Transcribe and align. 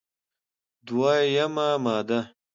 دوه 0.87 1.13
یمه 1.35 1.67
ماده: 1.83 2.19